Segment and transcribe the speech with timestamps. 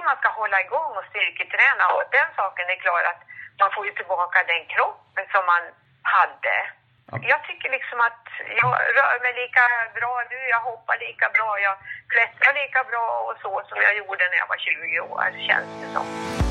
[0.00, 3.20] tycker man ska hålla igång och styrketräna och den saken är klar att
[3.60, 5.62] man får ju tillbaka den kroppen som man
[6.02, 6.56] hade.
[7.10, 7.18] Ja.
[7.32, 8.24] Jag tycker liksom att
[8.62, 9.64] jag rör mig lika
[9.98, 11.76] bra nu, jag hoppar lika bra, jag
[12.08, 15.88] klättrar lika bra och så som jag gjorde när jag var 20 år, känns det
[15.94, 16.49] som.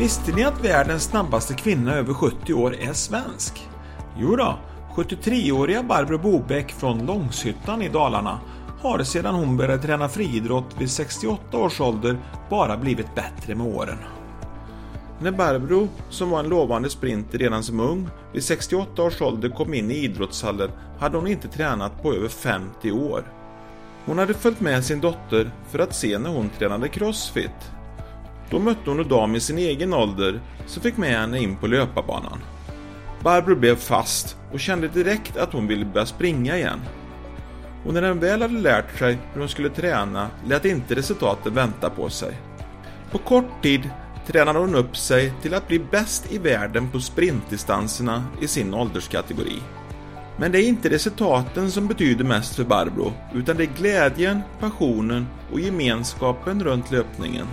[0.00, 3.68] Visste ni att världens snabbaste kvinna över 70 år är svensk?
[4.16, 4.58] Jo då,
[4.94, 8.40] 73-åriga Barbro Bobäck från Långshyttan i Dalarna
[8.80, 12.18] har sedan hon började träna friidrott vid 68 års ålder
[12.50, 13.98] bara blivit bättre med åren.
[15.20, 19.74] När Barbro, som var en lovande sprinter redan som ung, vid 68 års ålder kom
[19.74, 23.32] in i idrottshallen hade hon inte tränat på över 50 år.
[24.06, 27.70] Hon hade följt med sin dotter för att se när hon tränade crossfit
[28.50, 31.66] då mötte hon en dam i sin egen ålder som fick med henne in på
[31.66, 32.38] löparbanan.
[33.22, 36.80] Barbro blev fast och kände direkt att hon ville börja springa igen.
[37.86, 41.90] Och när den väl hade lärt sig hur hon skulle träna lät inte resultaten vänta
[41.90, 42.34] på sig.
[43.10, 43.90] På kort tid
[44.26, 49.62] tränade hon upp sig till att bli bäst i världen på sprintdistanserna i sin ålderskategori.
[50.36, 55.26] Men det är inte resultaten som betyder mest för Barbro, utan det är glädjen, passionen
[55.52, 57.46] och gemenskapen runt löpningen.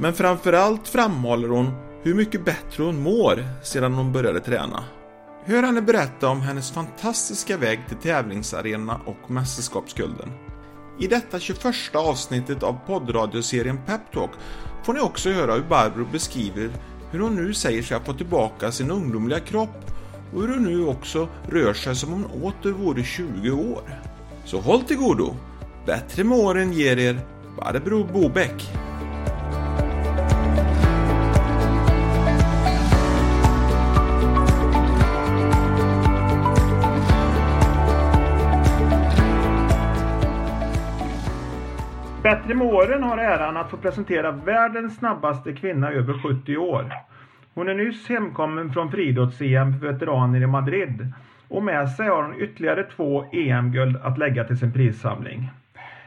[0.00, 4.84] Men framförallt framhåller hon hur mycket bättre hon mår sedan hon började träna.
[5.44, 10.32] Hör henne berätta om hennes fantastiska väg till tävlingsarena och mästerskapsgulden.
[11.00, 14.30] I detta 21 avsnittet av poddradioserien Peptalk
[14.84, 16.70] får ni också höra hur Barbro beskriver
[17.10, 19.92] hur hon nu säger sig ha fått tillbaka sin ungdomliga kropp
[20.34, 23.82] och hur hon nu också rör sig som om hon åter vore 20 år.
[24.44, 25.34] Så håll till godo!
[25.86, 27.20] Bättre med åren ger er
[27.56, 28.70] Barbro Bobäck.
[42.22, 46.92] Bättre med åren har äran att få presentera världens snabbaste kvinna över 70 år.
[47.54, 51.12] Hon är nyss hemkommen från friidrotts-EM för veteraner i Madrid
[51.48, 55.50] och med sig har hon ytterligare två EM-guld att lägga till sin prissamling.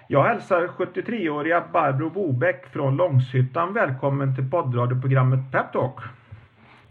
[0.07, 5.95] Jag hälsar 73-åriga Barbro Bobäck från Långshyttan välkommen till poddradioprogrammet Peptalk.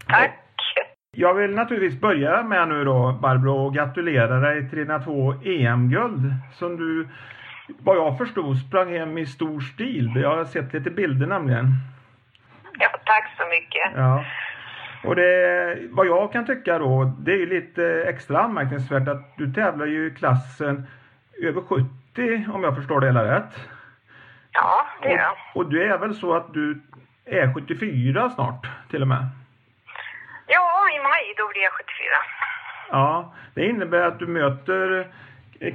[0.07, 0.39] Tack!
[1.15, 6.33] Jag vill naturligtvis börja med nu då Barbro och gratulera dig till dina två EM-guld
[6.53, 7.07] som du
[7.67, 10.11] vad jag förstod sprang hem i stor stil.
[10.15, 11.65] Jag har sett lite bilder nämligen.
[12.79, 13.91] Ja, tack så mycket.
[13.95, 14.25] Ja.
[15.03, 19.85] Och det, vad jag kan tycka då, det är lite extra anmärkningsvärt att du tävlar
[19.85, 20.87] ju i klassen
[21.41, 23.69] över 70 om jag förstår det hela rätt.
[24.51, 25.31] Ja, det gör jag.
[25.31, 26.81] Och, och du är väl så att du
[27.25, 29.27] är 74 snart till och med?
[30.47, 32.05] Ja, i maj då blir jag 74.
[32.89, 35.07] Ja, det innebär att du möter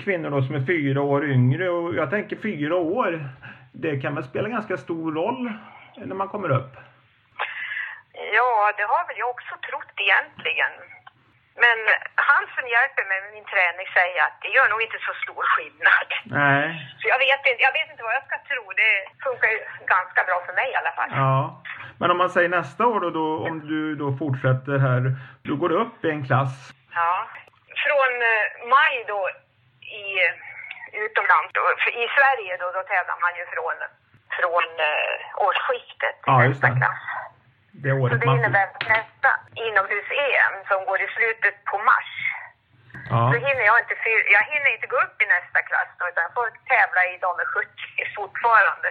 [0.05, 3.29] kvinnor då som är fyra år yngre och jag tänker fyra år,
[3.73, 5.53] det kan väl spela ganska stor roll
[5.97, 6.73] när man kommer upp?
[8.37, 10.73] Ja, det har väl jag också trott egentligen.
[11.65, 11.79] Men
[12.31, 15.43] han som hjälper mig med min träning säger att det gör nog inte så stor
[15.53, 16.09] skillnad.
[16.41, 16.65] Nej.
[17.01, 18.63] Så jag vet inte, jag vet inte vad jag ska tro.
[18.83, 19.61] Det funkar ju
[19.95, 21.11] ganska bra för mig i alla fall.
[21.23, 21.63] Ja.
[22.01, 25.01] Men om man säger nästa år då, då om du då fortsätter här,
[25.43, 26.55] du går upp i en klass.
[27.01, 27.13] Ja.
[27.85, 29.21] Från eh, maj då
[31.07, 31.51] utomlands,
[31.85, 33.77] för i Sverige då, då tävlar man ju från,
[34.39, 36.73] från uh, årsskiftet Ja, just det.
[36.81, 37.03] klass.
[37.85, 38.37] Det Så året det man...
[38.39, 39.31] innebär att nästa
[39.67, 42.11] inomhus-EM som går i slutet på mars,
[43.11, 43.21] Ja.
[43.33, 43.95] så hinner jag inte,
[44.37, 47.47] jag hinner inte gå upp i nästa klass då, utan jag får tävla i damer
[47.55, 47.69] 70
[48.17, 48.89] fortfarande.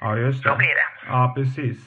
[0.00, 0.48] ja, just det.
[0.50, 0.88] Så blir det.
[1.08, 1.78] Ja, precis.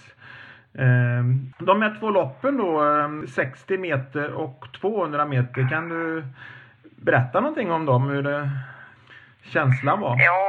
[0.79, 6.23] Ehm, De här två loppen då, ehm, 60 meter och 200 meter, kan du
[7.05, 8.09] berätta någonting om dem?
[8.09, 8.49] Hur det,
[9.53, 10.15] känslan var?
[10.29, 10.43] Ja,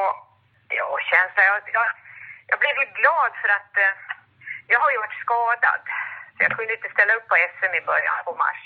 [0.68, 1.42] ja känsla.
[1.50, 1.86] Jag, jag,
[2.50, 3.94] jag blev ju glad för att eh,
[4.72, 5.82] jag har ju varit skadad.
[6.34, 8.62] Så jag kunde inte ställa upp på SM i början på mars.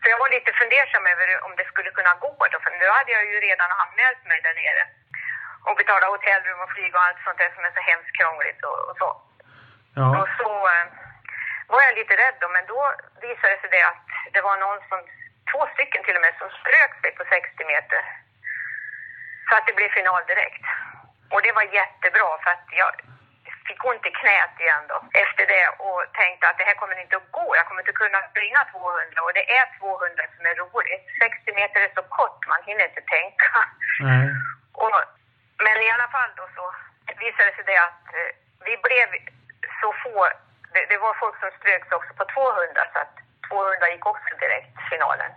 [0.00, 3.12] Så jag var lite fundersam över om det skulle kunna gå då, för nu hade
[3.16, 4.84] jag ju redan anmält mig där nere.
[5.66, 8.78] Och betalat hotellrum och flyg och allt sånt där som är så hemskt krångligt och,
[8.88, 9.08] och så.
[9.98, 10.06] Ja.
[10.18, 10.86] Och så eh,
[11.72, 12.80] var jag lite rädd då, men då
[13.26, 15.00] visade det sig det att det var någon som,
[15.50, 18.02] två stycken till och med, som strök sig på 60 meter.
[19.48, 20.64] Så att det blev final direkt.
[21.32, 22.92] Och det var jättebra för att jag
[23.68, 27.16] fick ont i knät igen då efter det och tänkte att det här kommer inte
[27.16, 27.46] att gå.
[27.56, 31.04] Jag kommer inte kunna springa 200 och det är 200 som är roligt.
[31.22, 33.50] 60 meter är så kort, man hinner inte tänka.
[34.00, 34.28] Nej.
[34.82, 34.90] Och,
[35.64, 36.64] men i alla fall då så
[37.24, 38.30] visade sig det att eh,
[38.68, 39.08] vi blev
[39.80, 40.28] så få,
[40.74, 43.14] det, det var folk som ströks också på 200 så att
[43.48, 45.30] 200 gick också direkt finalen.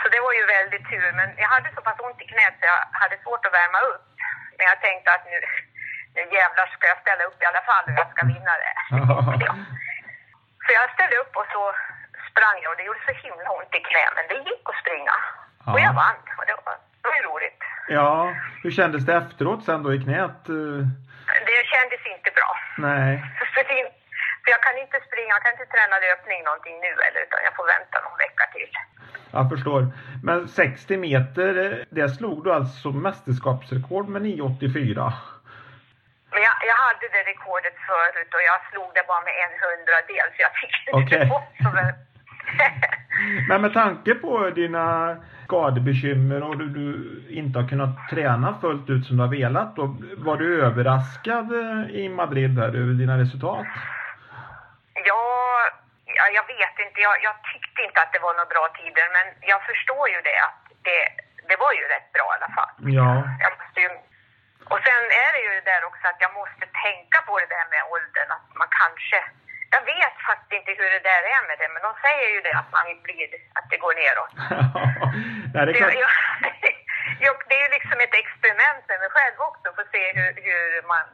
[0.00, 2.64] Så det var ju väldigt tur, men jag hade så pass ont i knät så
[2.72, 4.04] jag hade svårt att värma upp.
[4.56, 5.38] Men jag tänkte att nu,
[6.16, 8.74] nu jävlar ska jag ställa upp i alla fall och jag ska vinna det.
[9.48, 9.54] ja.
[10.66, 11.62] Så jag ställde upp och så
[12.30, 15.16] sprang jag och det gjorde så himla ont i knät, men det gick att springa.
[15.66, 15.72] Ja.
[15.72, 17.60] Och jag vann och det var, det var roligt.
[17.88, 20.44] Ja, hur kändes det efteråt sen då i knät?
[21.50, 22.50] Det kändes inte bra.
[22.88, 23.12] Nej.
[24.46, 27.54] För jag kan inte springa, jag kan inte träna löpning någonting nu eller utan jag
[27.58, 28.72] får vänta någon vecka till.
[29.36, 29.80] Jag förstår.
[30.28, 31.50] Men 60 meter,
[31.98, 35.12] det slog du alltså mästerskapsrekord med 9,84?
[36.32, 40.28] Men jag, jag hade det rekordet förut och jag slog det bara med en hundradel
[40.34, 41.28] så jag fick inte okay.
[41.34, 41.70] bort så.
[43.48, 49.06] Men med tanke på dina skadebekymmer och du, du, inte har kunnat träna fullt ut
[49.06, 51.52] som du har velat, då, var du överraskad
[51.90, 53.66] i Madrid här över dina resultat?
[56.16, 56.98] Ja, ja jag vet inte.
[57.06, 60.38] Jag, jag, tyckte inte att det var några bra tider, men jag förstår ju det
[60.48, 61.00] att det,
[61.48, 62.72] det var ju rätt bra i alla fall.
[62.98, 63.10] Ja.
[63.44, 63.90] Jag måste ju,
[64.72, 67.82] och sen är det ju där också att jag måste tänka på det där med
[67.94, 69.18] åldern, att man kanske
[69.74, 72.54] jag vet faktiskt inte hur det där är med det, men de säger ju det
[72.60, 73.28] att man blir,
[73.58, 74.34] att det går neråt.
[75.54, 75.88] Nej, det, kan...
[76.04, 76.12] jag,
[77.26, 80.30] jag, det är ju liksom ett experiment med mig själv också, för att se hur,
[80.46, 81.04] hur man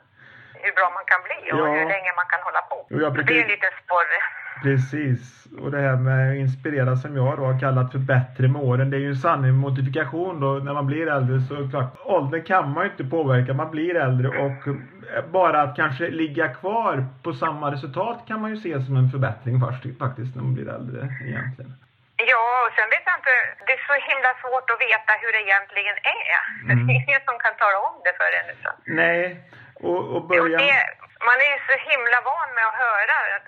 [0.64, 1.72] hur bra man kan bli och ja.
[1.76, 2.78] hur länge man kan hålla på.
[2.90, 3.22] Brukar...
[3.22, 4.18] Det är en liten sporre.
[4.62, 5.46] Precis.
[5.58, 8.90] Och det här med att inspirera som jag då har kallat för bättre med åren.
[8.90, 11.40] Det är ju en sanning modifikation då när man blir äldre.
[11.40, 13.54] Så klart, åldern kan man ju inte påverka.
[13.54, 14.58] Man blir äldre och
[15.38, 19.60] bara att kanske ligga kvar på samma resultat kan man ju se som en förbättring
[19.64, 21.00] först, faktiskt när man blir äldre
[21.30, 21.72] egentligen.
[22.32, 23.34] Ja, och sen vet jag inte,
[23.66, 26.40] det är så himla svårt att veta hur det egentligen är.
[26.64, 26.76] Mm.
[26.86, 28.48] Det är ingen som kan tala om det för en.
[29.00, 29.22] Nej,
[29.88, 30.58] och, och börja...
[31.28, 33.46] Man är ju så himla van med att höra, att,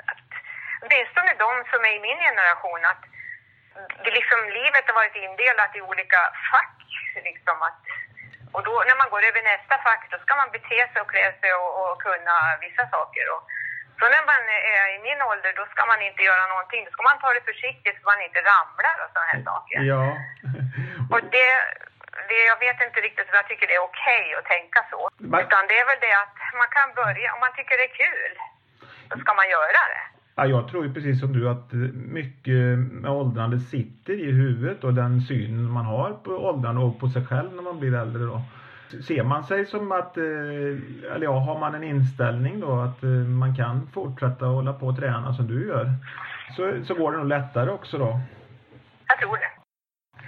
[0.85, 3.03] åtminstone de som är i min generation, att
[4.05, 6.21] det liksom, livet har varit indelat i olika
[6.51, 6.79] fack.
[7.29, 7.81] Liksom att,
[8.55, 11.27] och då när man går över nästa fack, då ska man bete sig och klä
[11.41, 12.35] sig och, och kunna
[12.65, 13.25] vissa saker.
[13.35, 13.43] Och,
[13.99, 14.43] så när man
[14.77, 16.85] är i min ålder, då ska man inte göra någonting.
[16.85, 19.79] Då ska man ta det försiktigt så man inte ramlar och sådana här saker.
[19.93, 20.05] Ja.
[21.13, 21.51] och det,
[22.29, 25.01] det, jag vet inte riktigt om jag tycker det är okej okay att tänka så.
[25.19, 25.41] Men...
[25.41, 28.33] Utan det är väl det att man kan börja, om man tycker det är kul,
[29.11, 30.14] då ska man göra det.
[30.37, 34.95] Ja, jag tror ju precis som du att mycket med åldrande sitter i huvudet och
[34.95, 38.43] den syn man har på åldrande och på sig själv när man blir äldre då.
[39.03, 40.25] Ser man sig som att, eh,
[41.15, 44.97] eller ja, har man en inställning då att eh, man kan fortsätta hålla på och
[44.97, 45.91] träna som du gör
[46.57, 48.21] så, så går det nog lättare också då.
[49.07, 49.54] Jag tror det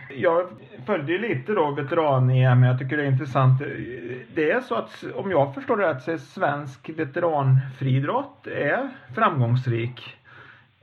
[0.09, 0.49] jag
[0.87, 3.63] följde ju lite då veteran-EM, jag tycker det är intressant.
[4.35, 10.17] Det är så att, om jag förstår det rätt, så är svensk veteranfriidrott är framgångsrik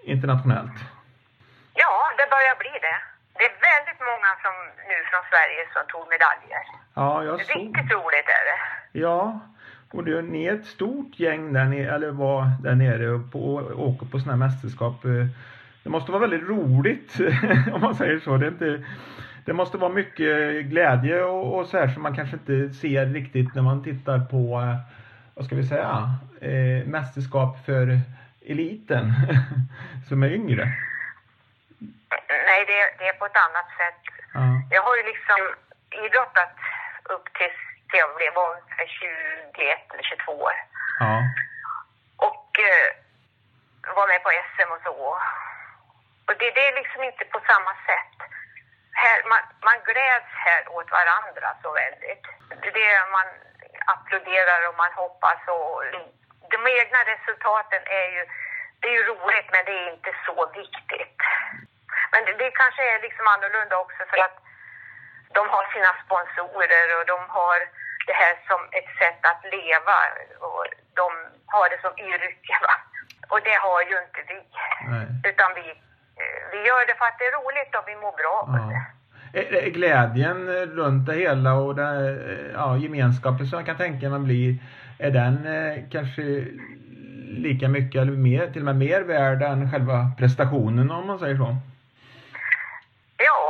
[0.04, 0.78] internationellt.
[1.74, 2.98] Ja, det börjar bli det.
[3.38, 4.54] Det är väldigt många som
[4.90, 6.64] nu från Sverige som tog medaljer.
[6.94, 7.56] Ja, jag såg...
[7.56, 8.60] Riktigt roligt är det.
[9.00, 9.40] Ja,
[9.92, 13.56] och det, ni är ett stort gäng där nere, eller var där nere och, på,
[13.56, 15.06] och åker på sådana här mästerskap.
[15.84, 17.16] Det måste vara väldigt roligt
[17.74, 18.38] om man säger så.
[18.38, 18.84] Det, inte,
[19.46, 23.56] det måste vara mycket glädje och, och, så här som man kanske inte ser riktigt
[23.56, 24.78] när man tittar på, eh,
[25.36, 26.10] vad ska vi säga,
[26.42, 28.00] eh, mästerskap för
[28.46, 29.14] eliten
[30.10, 30.66] som är yngre.
[32.48, 34.02] Nej, det, det är på ett annat sätt.
[34.34, 34.46] Ja.
[34.76, 35.40] Jag har ju liksom
[36.06, 36.56] idrottat
[37.14, 37.60] upp tills
[38.00, 38.34] jag blev
[38.88, 40.56] 21 eller 22 år.
[41.00, 41.14] Ja.
[42.28, 42.88] Och eh,
[43.96, 45.18] var med på SM och så.
[46.28, 48.18] Och det, det är liksom inte på samma sätt.
[49.02, 52.26] Här, man, man gläds här åt varandra så väldigt.
[52.76, 53.28] Det är man
[53.86, 55.84] applåderar och man hoppas och
[56.54, 58.22] de egna resultaten är ju,
[58.80, 61.20] det är ju roligt men det är inte så viktigt.
[62.12, 64.38] Men det, det kanske är liksom annorlunda också för att
[65.38, 67.60] de har sina sponsorer och de har
[68.08, 69.98] det här som ett sätt att leva
[70.40, 70.66] och
[70.96, 71.08] de
[71.48, 72.54] har det som yrke.
[72.62, 72.76] Va?
[73.30, 74.42] Och det har ju inte vi.
[74.92, 75.08] Nej.
[75.30, 75.82] Utan vi
[76.52, 78.82] vi gör det för att det är roligt och vi mår bra av det.
[79.40, 82.18] Är glädjen runt det hela och det,
[82.54, 84.58] ja, gemenskapen som jag kan tänka mig blir,
[85.00, 86.46] är den eh, kanske
[87.48, 91.38] lika mycket eller mer, till och med mer värd än själva prestationen om man säger
[91.38, 91.50] så?
[93.18, 93.42] Ja,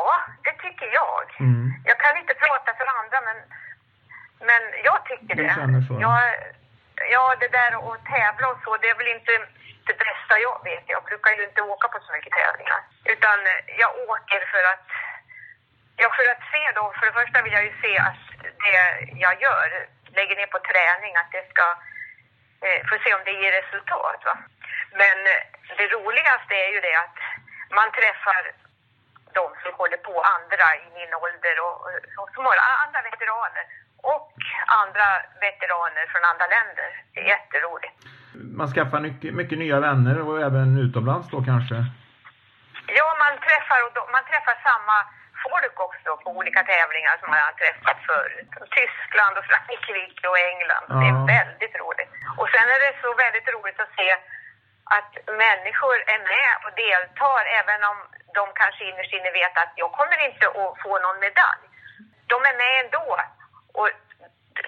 [0.46, 1.25] det tycker jag.
[1.39, 1.74] Mm.
[1.89, 3.38] Jag kan inte prata för andra men,
[4.50, 5.86] men jag tycker det.
[5.88, 5.94] så.
[6.08, 6.20] Jag,
[7.13, 9.34] ja, det där att tävla och så, det är väl inte
[9.85, 10.83] det bästa jag vet.
[10.87, 12.81] Jag brukar ju inte åka på så mycket tävlingar.
[13.05, 14.87] Utan eh, jag åker för att,
[16.01, 18.23] ja, för att se då, för det första vill jag ju se att
[18.63, 18.75] det
[19.25, 19.87] jag gör,
[20.17, 21.67] lägger ner på träning, att det ska,
[22.65, 24.19] eh, få se om det ger resultat.
[24.25, 24.37] Va?
[24.91, 25.43] Men eh,
[25.77, 27.19] det roligaste är ju det att
[27.69, 28.51] man träffar
[29.33, 31.75] de som håller på, andra i min ålder och,
[32.19, 33.65] och som har andra veteraner
[34.12, 34.31] och
[34.81, 35.07] andra
[35.45, 36.89] veteraner från andra länder.
[37.13, 37.98] Det är jätteroligt.
[38.60, 41.77] Man skaffar mycket, mycket nya vänner och även utomlands då kanske?
[43.00, 43.79] Ja, man träffar,
[44.15, 44.98] man träffar samma
[45.48, 48.51] folk också på olika tävlingar som man har träffat förut.
[48.79, 50.86] Tyskland och Frankrike och England.
[50.89, 50.95] Ja.
[51.01, 52.12] Det är väldigt roligt.
[52.39, 54.10] Och sen är det så väldigt roligt att se
[54.98, 55.12] att
[55.45, 57.98] människor är med och deltar även om
[58.38, 61.65] de kanske innerst inne vet att jag kommer inte att få någon medalj.
[62.31, 63.07] De är med ändå.
[63.80, 63.89] Och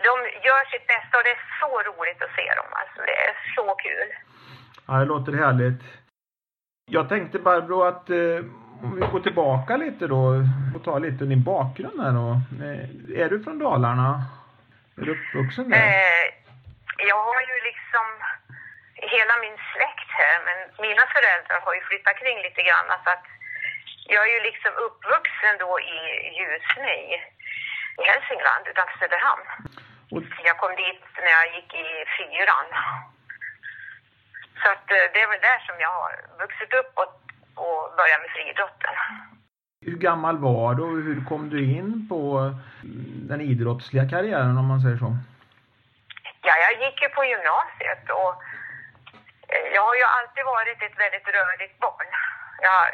[0.08, 0.14] de
[0.48, 2.70] gör sitt bästa och det är så roligt att se dem.
[2.72, 4.10] Alltså, det är så kul.
[4.88, 5.84] Ja, det låter härligt.
[6.92, 8.40] Jag tänkte Barbro att eh,
[8.84, 10.22] om vi går tillbaka lite då
[10.76, 12.30] och tar lite din bakgrund här då.
[12.66, 14.10] Eh, är du från Dalarna?
[14.98, 15.78] Är du uppvuxen där?
[15.78, 16.26] Eh,
[17.12, 18.06] jag har ju liksom
[19.14, 20.58] hela min släkt här men
[20.88, 23.28] mina föräldrar har ju flyttat kring lite grann så att
[24.14, 25.98] jag är ju liksom uppvuxen då i
[26.38, 26.92] Ljusne
[28.02, 29.46] i, Hälsingland utanför Söderhamn.
[30.14, 30.24] Och...
[30.50, 32.68] Jag kom dit när jag gick i fyran.
[34.62, 37.14] Så att eh, det är väl där som jag har vuxit upp och,
[37.64, 38.96] och börjat med friidrotten.
[39.88, 42.22] Hur gammal var du och hur kom du in på
[43.32, 45.12] den idrottsliga karriären om man säger så?
[46.48, 48.34] Ja, jag gick ju på gymnasiet och
[49.54, 52.10] eh, jag har ju alltid varit ett väldigt rörligt barn.
[52.66, 52.90] Jag har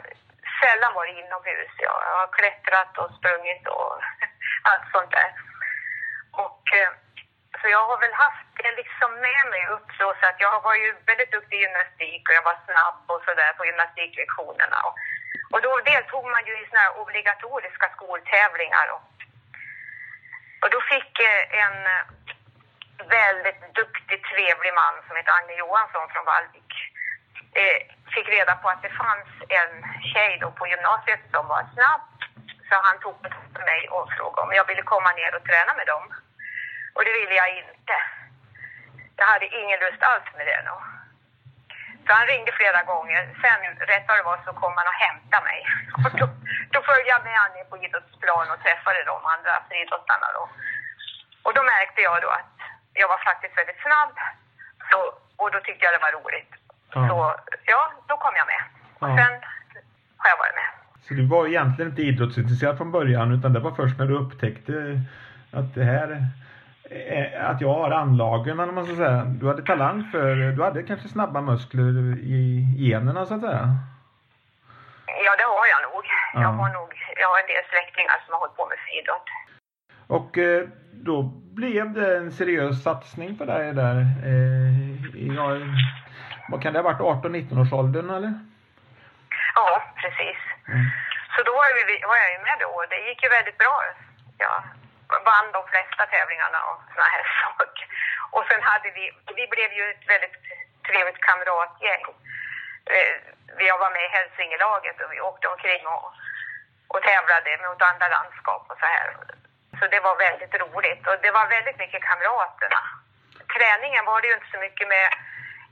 [0.62, 1.74] sällan varit inomhus.
[1.88, 3.94] Jag har klättrat och sprungit och
[4.70, 5.32] allt sånt där.
[6.32, 6.92] Och eh,
[7.62, 10.76] så jag har väl haft det liksom med mig upp så, så att jag var
[10.76, 14.78] ju väldigt duktig i gymnastik och jag var snabb och sådär på gymnastiklektionerna.
[14.88, 14.96] Och,
[15.54, 18.88] och då deltog man ju i såna här obligatoriska skoltävlingar.
[18.96, 19.04] Och,
[20.62, 22.04] och då fick eh, en eh,
[23.20, 26.74] väldigt duktig, trevlig man som heter Agne Johansson från Vallvik
[27.62, 27.80] eh,
[28.14, 29.74] fick reda på att det fanns en
[30.12, 32.02] tjej då på gymnasiet som var snabb.
[32.72, 33.16] Så han tog
[33.72, 36.06] mig och frågade om jag ville komma ner och träna med dem.
[36.96, 37.96] Och det ville jag inte.
[39.16, 40.78] Jag hade ingen lust alls med det då.
[42.06, 43.22] Så han ringde flera gånger.
[43.42, 43.62] Sen,
[43.92, 45.60] rätt vad det var, så kom han och hämtade mig.
[46.06, 46.26] Och då,
[46.74, 50.44] då följde jag med han ner på idrottsplan och träffade de andra friidrottarna då.
[51.46, 52.56] Och då märkte jag då att
[52.94, 54.16] jag var faktiskt väldigt snabb.
[54.92, 55.00] Så,
[55.42, 56.52] och då tyckte jag det var roligt.
[56.94, 57.08] Ja.
[57.08, 57.16] Så
[57.64, 58.64] ja, då kom jag med.
[59.02, 59.34] Och sen
[60.18, 60.81] har jag varit med.
[61.12, 65.02] Så du var egentligen inte idrottsintresserad från början utan det var först när du upptäckte
[65.52, 66.26] att det här
[67.40, 69.24] att jag har anlagen eller man ska säga.
[69.24, 73.76] Du hade talang för, du hade kanske snabba muskler i generna så att säga?
[75.26, 76.04] Ja det har jag nog.
[76.34, 76.42] Ja.
[76.42, 76.90] Jag har nog,
[77.22, 79.28] jag har en del släktingar som har hållit på med friidrott.
[80.08, 81.24] Och eh, då
[81.56, 83.98] blev det en seriös satsning för dig där.
[84.26, 85.58] Eh, ja,
[86.50, 88.34] vad kan det ha varit, 18-19 års åldern eller?
[89.56, 90.51] Ja, precis.
[90.72, 90.88] Mm.
[91.34, 93.76] Så då var, vi, var jag ju med då och det gick ju väldigt bra.
[94.38, 94.64] Jag
[95.30, 97.88] vann de flesta tävlingarna och såna här saker.
[98.36, 100.38] Och sen hade vi, vi blev ju ett väldigt
[100.88, 102.06] trevligt kamratgäng.
[102.94, 103.14] Eh,
[103.70, 106.06] jag var med i Hälsingelaget och vi åkte omkring och,
[106.88, 109.08] och tävlade mot andra landskap och så här.
[109.80, 112.82] Så det var väldigt roligt och det var väldigt mycket kamraterna.
[113.56, 115.08] Träningen var det ju inte så mycket med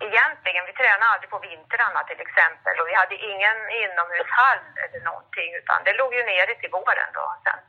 [0.07, 0.63] egentligen.
[0.69, 5.77] Vi tränade aldrig på vintrarna till exempel och vi hade ingen inomhushall eller någonting utan
[5.85, 7.25] det låg ju nere till våren då.
[7.45, 7.59] Sen.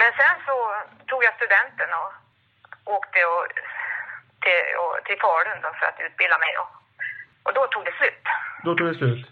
[0.00, 0.56] Men sen så
[1.10, 2.10] tog jag studenten och
[2.96, 3.44] åkte och,
[4.44, 6.64] till, och, till Falun då för att utbilda mig då.
[7.46, 8.24] Och då tog det slut.
[8.64, 9.26] Då tog det slut.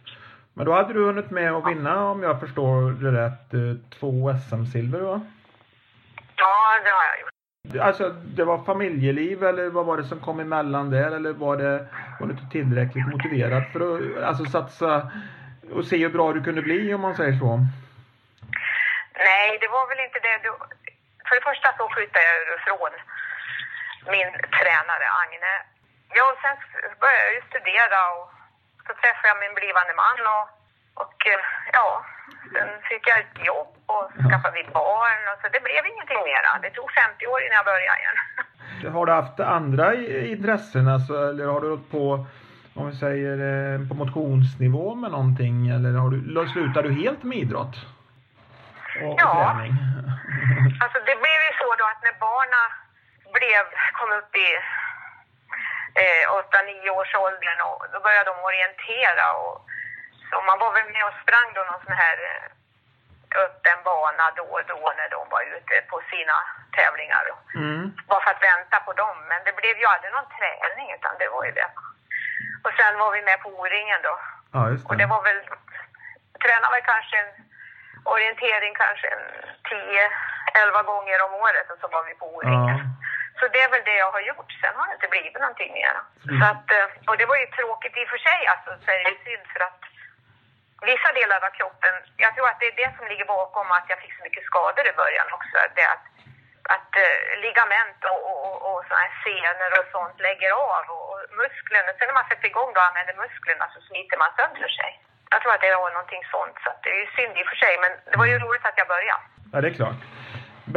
[0.56, 4.10] Men då hade du hunnit med att vinna, om jag förstår det rätt, eh, två
[4.48, 5.20] SM-silver va?
[6.36, 7.35] Ja, det har jag gjort.
[7.80, 11.10] Alltså, det var familjeliv eller vad var det som kom emellan där?
[11.16, 11.86] Eller var det,
[12.20, 15.10] var det inte tillräckligt motiverat för att alltså, satsa
[15.72, 17.50] och se hur bra du kunde bli om man säger så?
[19.28, 20.36] Nej, det var väl inte det.
[21.26, 22.94] För det första så flyttade jag ifrån
[24.14, 25.54] min tränare Agne.
[26.16, 26.56] Ja, och sen
[27.00, 28.26] började jag ju studera och
[28.86, 30.46] så träffade jag min blivande man och,
[31.02, 31.18] och
[31.72, 32.04] ja,
[32.52, 36.50] sen fick jag ett jobb och skaffade vi barn och så det blev ingenting mera.
[36.62, 38.18] Det tog 50 år innan jag började igen.
[38.96, 39.94] Har du haft andra
[40.34, 42.26] intressen alltså, eller har du hållit på
[42.74, 47.38] om vi säger eh, på motionsnivå med någonting eller har du, slutar du helt med
[47.38, 47.76] idrott?
[49.04, 49.32] och, ja.
[49.32, 49.74] träning?
[50.82, 52.68] alltså det blev ju så då att när barnen
[53.38, 53.62] blev,
[53.98, 54.48] kom upp i
[56.02, 56.24] eh,
[56.88, 59.56] 8-9 års åldern och då började de orientera och
[60.30, 62.16] så man var väl med och sprang då någon sån här
[63.44, 66.36] upp en bana då och då när de var ute på sina
[66.76, 67.24] tävlingar.
[67.54, 67.84] Mm.
[68.08, 69.16] Bara för att vänta på dem.
[69.30, 71.70] Men det blev ju aldrig någon träning utan det var ju det.
[72.64, 74.14] Och sen var vi med på O-ringen då.
[74.52, 75.40] Ja, just Och det var väl,
[76.42, 77.30] tränade väl kanske en
[78.14, 79.24] orientering kanske en
[80.54, 82.80] 10-11 gånger om året och så var vi på O-ringen.
[82.82, 82.96] Ja.
[83.38, 84.50] Så det är väl det jag har gjort.
[84.60, 85.94] Sen har det inte blivit någonting mer.
[86.28, 86.40] Mm.
[86.40, 89.04] Så att, eh, och det var ju tråkigt i och för sig alltså, så är
[89.04, 89.82] det synd för att
[90.92, 93.98] vissa delar av kroppen, jag tror att det är det som ligger bakom att jag
[94.02, 95.56] fick så mycket skador i början också.
[95.76, 96.06] Det att,
[96.76, 101.04] att eh, ligament och, och, och, och såna här senor och sånt lägger av och,
[101.10, 104.70] och musklerna, sen när man sätter igång då och använder musklerna så sliter man sönder
[104.80, 104.90] sig.
[105.32, 107.58] Jag tror att det var någonting sånt, så det är ju synd i och för
[107.64, 109.22] sig, men det var ju roligt att jag började.
[109.52, 110.00] Ja, det är klart.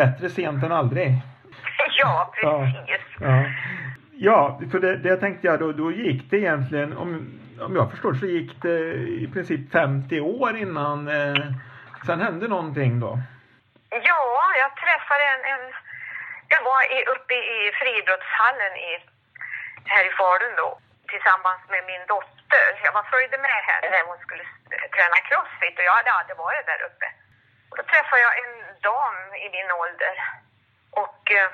[0.01, 1.07] Bättre sent än aldrig.
[2.01, 3.03] ja, precis.
[3.19, 3.45] Ja,
[4.27, 8.13] ja för det, det tänkte jag då, då gick det egentligen, om, om jag förstår
[8.13, 8.79] så gick det
[9.23, 11.45] i princip 50 år innan eh,
[12.05, 13.19] sen hände någonting då.
[13.89, 15.43] Ja, jag träffade en...
[15.53, 15.73] en
[16.55, 18.91] jag var i, uppe i friidrottshallen i,
[19.93, 20.69] här i Falun då
[21.11, 22.67] tillsammans med min dotter.
[22.85, 24.45] Jag var följde med henne när hon skulle
[24.95, 27.07] träna crossfit och jag hade aldrig varit där uppe.
[27.69, 28.53] Och då träffade jag en
[28.87, 30.15] dam i min ålder
[31.03, 31.49] och eh,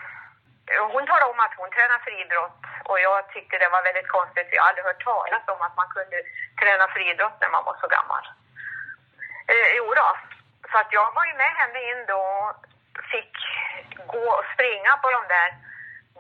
[0.94, 4.48] hon talade om att hon tränar friidrott och jag tyckte det var väldigt konstigt.
[4.52, 6.18] Jag hade aldrig hört talas om att man kunde
[6.62, 8.24] träna friidrott när man var så gammal.
[9.52, 10.08] Eh, jo då.
[10.72, 12.54] Så att jag var ju med henne in då och
[13.14, 13.34] fick
[14.14, 15.50] gå och springa på de där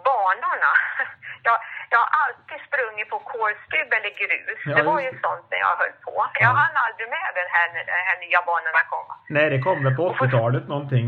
[0.07, 0.73] banorna.
[1.47, 1.59] Jag,
[1.89, 4.59] jag har alltid sprungit på kolstybb eller grus.
[4.65, 6.13] Ja, det var ju sånt när jag höll på.
[6.33, 6.47] Jag Ja.
[6.61, 9.05] hann aldrig med den här när de här nya banorna kom.
[9.29, 11.07] Nej, det kom väl på 80-talet någonting.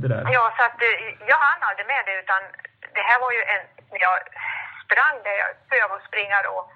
[0.00, 0.22] Det där.
[0.36, 0.96] Ja, så att eh,
[1.30, 2.40] jag hann aldrig med det utan
[2.96, 3.62] det här var ju en,
[4.04, 4.16] jag
[4.84, 5.36] sprang där
[5.82, 6.70] jag att springa då,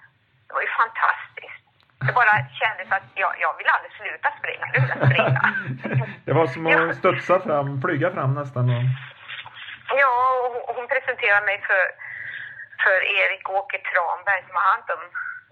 [0.46, 1.62] det var ju fantastiskt.
[2.06, 5.42] Det bara kändes att jag, jag vill aldrig sluta springa, vill jag springa.
[6.26, 8.64] det var som att studsa fram, flyga fram nästan.
[8.76, 8.84] Och...
[10.02, 10.14] Ja,
[10.68, 11.82] och hon- presenterade mig för,
[12.84, 15.02] för Erik Åke Tranberg som har hand om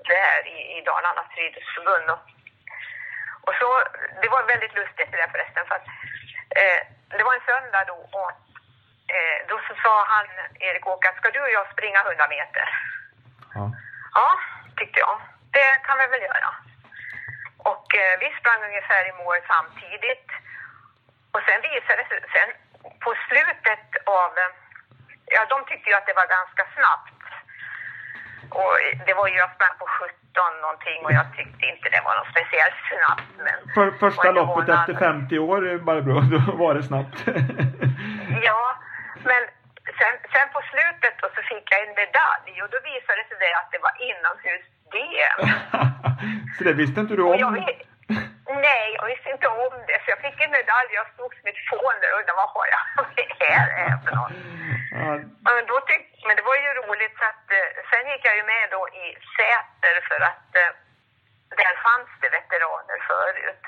[0.09, 2.07] det här i, i Dalarnas friidrottsförbund.
[2.15, 2.23] Och,
[3.47, 3.69] och så,
[4.23, 5.89] det var väldigt lustigt det där förresten för att
[6.61, 6.81] eh,
[7.19, 8.31] det var en söndag då och
[9.15, 10.27] eh, då så sa han,
[10.61, 12.67] Erik Åke, att ska du och jag springa 100 meter?
[13.55, 13.71] Ja.
[14.15, 14.29] Ja,
[14.77, 15.21] tyckte jag.
[15.51, 16.51] Det kan vi väl göra.
[17.59, 20.31] Och eh, vi sprang ungefär i mål samtidigt.
[21.33, 22.51] Och sen visade det sig, sen
[23.05, 24.53] på slutet av, eh,
[25.27, 27.20] ja de tyckte ju att det var ganska snabbt.
[28.59, 28.73] Och
[29.07, 32.31] det var ju, jag sprang på 17 någonting och jag tyckte inte det var något
[32.35, 33.29] speciellt snabbt.
[33.47, 34.81] Men För, första loppet förvånad.
[34.81, 37.17] efter 50 år, Barbro, då var det snabbt.
[38.49, 38.63] Ja,
[39.31, 39.43] men
[39.99, 43.39] sen, sen på slutet då så fick jag en medalj och då visade det sig
[43.45, 45.39] det att det var inomhus-DM.
[46.57, 47.55] så det visste inte du jag om?
[47.55, 47.79] vet,
[48.69, 49.97] nej, jag visste inte om det.
[50.03, 50.89] Så jag fick en medalj.
[51.01, 53.93] Jag stod som ett fån där och undrade vad har jag vad det här är
[54.05, 54.33] för något.
[55.01, 55.11] Ja,
[55.47, 58.43] Men, då tyck, men det var ju roligt så att eh, sen gick jag ju
[58.43, 59.05] med då i
[59.37, 60.73] Säter för att eh,
[61.61, 63.67] där fanns det veteraner förut.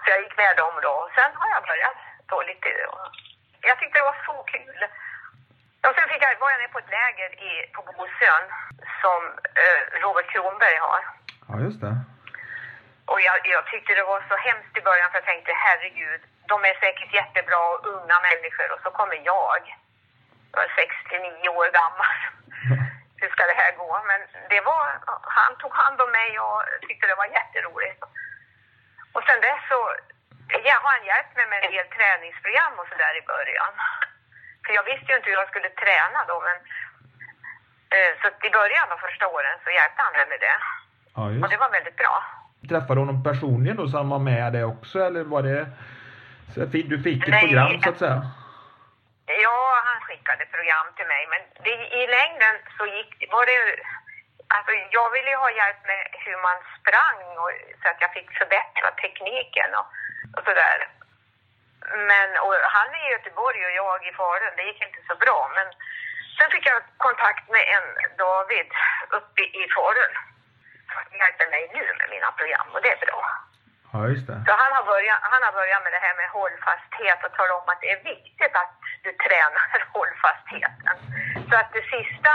[0.00, 0.92] Så jag gick med dem då.
[1.04, 2.68] Och sen har jag börjat då lite.
[3.60, 4.80] Jag tyckte det var så kul.
[5.86, 8.44] Och sen fick jag, var jag med på ett läger i, på Bosön
[9.02, 9.20] som
[9.62, 11.00] eh, Robert Kronberg har.
[11.48, 11.94] ja, just det.
[13.06, 16.64] Och jag, jag tyckte det var så hemskt i början för jag tänkte herregud, de
[16.64, 19.62] är säkert jättebra och unga människor och så kommer jag.
[20.62, 22.16] Är 69 år gammal.
[23.20, 23.90] Hur ska det här gå?
[24.10, 24.20] Men
[24.52, 24.84] det var,
[25.38, 28.00] han tog hand om mig och tyckte det var jätteroligt.
[29.14, 29.80] Och sen dess så,
[30.68, 33.72] jag har han hjälpt mig med en del träningsprogram och sådär i början.
[34.64, 36.56] För jag visste ju inte hur jag skulle träna då men
[37.94, 40.58] eh, så i början de första åren så hjälpte han mig med det.
[41.16, 42.14] Ja, Och det var väldigt bra.
[42.70, 45.66] Träffade du honom personligen då så han var med dig också eller var det
[46.54, 47.40] så att du fick ett Nej.
[47.40, 48.20] program så att säga?
[49.26, 53.82] Ja, han skickade program till mig, men det, i längden så gick var det
[54.48, 57.50] Alltså jag ville ju ha hjälp med hur man sprang och,
[57.82, 59.86] så att jag fick förbättra tekniken och,
[60.36, 60.88] och sådär.
[62.10, 65.50] Men och han är i Göteborg och jag i Falun, det gick inte så bra.
[65.54, 65.66] Men
[66.38, 68.70] sen fick jag kontakt med en David
[69.10, 70.14] uppe i Falun.
[70.92, 73.33] som hjälper mig nu med mina program och det är bra.
[73.94, 74.38] Ja, just det.
[74.46, 77.68] Så han har, börjat, han har börjat med det här med hållfasthet och talat om
[77.72, 78.72] att det är viktigt att
[79.04, 80.96] du tränar hållfastheten.
[81.48, 82.32] Så att det sista,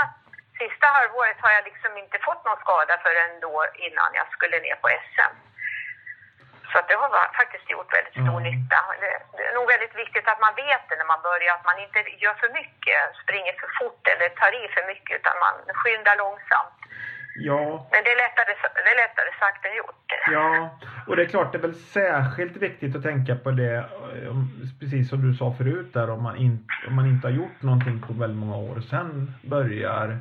[0.61, 3.55] sista halvåret har jag liksom inte fått någon skada förrän då
[3.87, 5.33] innan jag skulle ner på SM.
[6.71, 7.09] Så att det har
[7.41, 8.43] faktiskt gjort väldigt stor Mm.
[8.49, 8.79] nytta.
[9.01, 11.79] Det, det är nog väldigt viktigt att man vet det när man börjar, att man
[11.85, 16.15] inte gör för mycket, springer för fort eller tar i för mycket utan man skyndar
[16.15, 16.79] långsamt.
[17.41, 17.87] Ja.
[17.91, 18.53] Men det är, lättare,
[18.85, 19.95] det är lättare sagt än gjort.
[20.31, 20.69] Ja,
[21.07, 24.35] och det är klart det är väl särskilt viktigt att tänka på det, eh,
[24.79, 28.01] precis som du sa förut där, om man, in, om man inte har gjort någonting
[28.01, 30.17] på väldigt många år och sen börjar,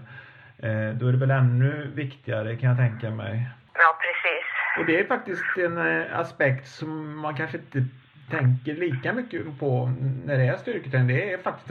[0.59, 3.48] eh, då är det väl ännu viktigare kan jag tänka mig.
[3.74, 4.46] Ja, precis.
[4.78, 7.85] Och det är faktiskt en eh, aspekt som man kanske inte
[8.31, 9.92] tänker lika mycket på
[10.24, 11.16] när det är styrketräning.
[11.16, 11.70] Det är faktiskt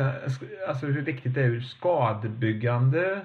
[0.68, 3.22] alltså hur viktigt det är ur skadebyggande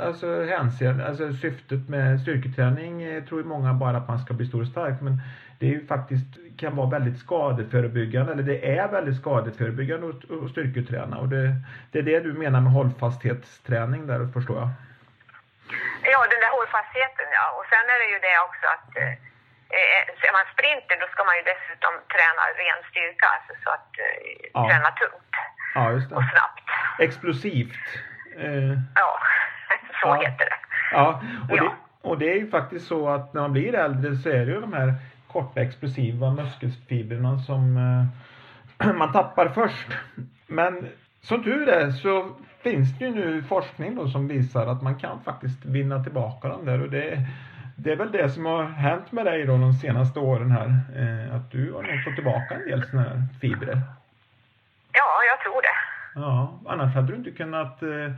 [0.00, 4.46] alltså hänseende, alltså syftet med styrketräning eh, tror ju många bara att man ska bli
[4.46, 5.20] stor och stark men
[5.58, 11.16] det är ju faktiskt kan vara väldigt skadeförebyggande eller det är väldigt skadeförebyggande att, styrketräna
[11.18, 11.46] och det,
[11.90, 14.70] det är det du menar med hållfasthetsträning där förstår jag?
[16.12, 17.46] Ja, den där hållfastheten ja.
[17.58, 19.12] Och sen är det ju det också att eh,
[19.78, 23.90] eh är man sprinter då ska man ju dessutom träna ren styrka, alltså så att
[24.06, 24.60] eh, ja.
[24.68, 25.34] träna tungt.
[25.74, 25.84] Ja.
[26.16, 26.66] Och snabbt.
[27.06, 27.84] Explosivt.
[28.46, 28.74] Eh.
[29.02, 29.10] Ja.
[30.02, 30.14] Så ja.
[30.14, 30.56] heter det.
[30.92, 31.62] Ja, och, ja.
[31.62, 34.52] Det, och det är ju faktiskt så att när man blir äldre så är det
[34.52, 34.94] ju de här
[35.32, 37.76] korta explosiva muskelfibrerna som
[38.80, 39.88] eh, man tappar först.
[40.46, 40.88] Men
[41.20, 42.28] som tur är så
[42.62, 46.64] finns det ju nu forskning då som visar att man kan faktiskt vinna tillbaka dem
[46.64, 47.26] där och det,
[47.76, 50.66] det är väl det som har hänt med dig då de senaste åren här.
[50.96, 53.82] Eh, att du har nog fått tillbaka en del sådana här fibrer.
[54.92, 55.78] Ja, jag tror det.
[56.14, 58.12] Ja, annars hade du inte kunnat eh,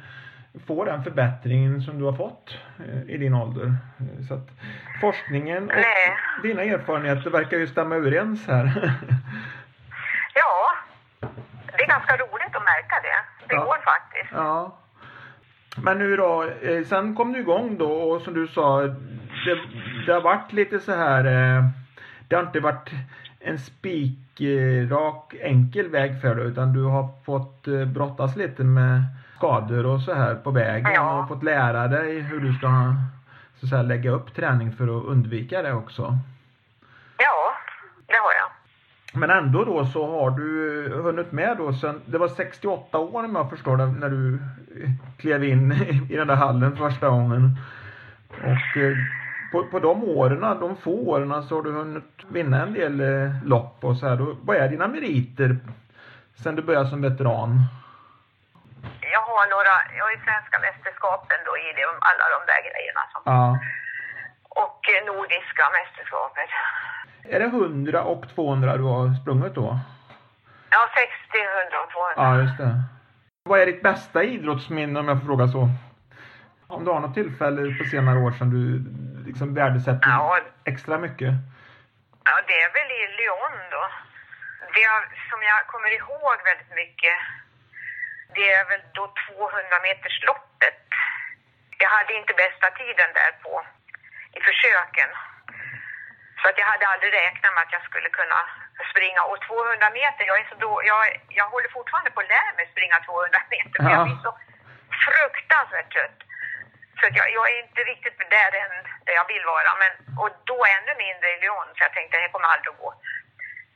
[0.67, 3.75] få den förbättringen som du har fått eh, i din ålder.
[4.29, 4.51] Så att
[5.01, 6.17] forskningen och Nej.
[6.43, 8.65] dina erfarenheter verkar ju stämma överens här.
[10.35, 10.75] ja,
[11.67, 13.47] det är ganska roligt att märka det.
[13.49, 13.65] Det ja.
[13.65, 14.33] går faktiskt.
[14.33, 14.79] Ja.
[15.77, 19.59] Men nu då, eh, sen kom du igång då och som du sa, det,
[20.07, 21.65] det har varit lite så här, eh,
[22.29, 22.91] det har inte varit
[23.41, 29.05] en spikrak enkel väg för dig utan du har fått brottas lite med
[29.45, 31.23] skador och så här på vägen ja.
[31.23, 32.95] och fått lära dig hur du ska
[33.61, 36.19] så att säga, lägga upp träning för att undvika det också?
[37.19, 37.55] Ja,
[38.07, 38.51] det har jag.
[39.21, 43.37] Men ändå då så har du hunnit med då sen, det var 68 år om
[43.37, 44.39] jag förstår det, när du
[45.17, 45.73] klev in
[46.11, 47.59] i den där hallen första gången.
[48.29, 48.97] Och eh,
[49.53, 53.45] på, på de åren, de få åren så har du hunnit vinna en del eh,
[53.45, 54.17] lopp och så här.
[54.17, 55.57] Då, vad är dina meriter
[56.35, 57.61] sen du började som veteran?
[59.15, 63.03] Jag har några, jag har ju svenska mästerskapen då i det, alla de där grejerna.
[63.13, 63.59] Som, ja.
[64.63, 66.51] Och eh, nordiska mästerskapet.
[67.35, 69.69] Är det 100 och 200 du har sprungit då?
[70.75, 72.15] Ja, 60, 100 och 200.
[72.17, 72.73] Ja, just det.
[73.49, 75.63] Vad är ditt bästa idrottsminne om jag får fråga så?
[76.67, 78.65] Om du har något tillfälle på senare år som du
[79.29, 80.39] liksom värdesätter ja.
[80.65, 81.33] extra mycket?
[82.29, 83.85] Ja, det är väl i Lyon då.
[84.77, 84.87] Det
[85.31, 87.17] som jag kommer ihåg väldigt mycket
[88.35, 89.05] det är väl då
[89.37, 90.81] 200 meters loppet.
[91.79, 93.53] Jag hade inte bästa tiden där på
[94.37, 95.11] i försöken.
[96.41, 98.39] Så att jag hade aldrig räknat med att jag skulle kunna
[98.91, 99.23] springa.
[99.31, 101.01] Och 200 meter, jag, är så då, jag,
[101.41, 103.79] jag håller fortfarande på att lära mig springa 200 meter.
[103.83, 103.97] För ja.
[103.97, 104.33] jag blir så
[105.07, 106.19] fruktansvärt trött.
[106.99, 108.73] Så jag, jag är inte riktigt där än
[109.07, 109.71] där jag vill vara.
[109.83, 112.91] Men, och då ännu mindre i Lyon, så jag tänkte det kommer aldrig att gå.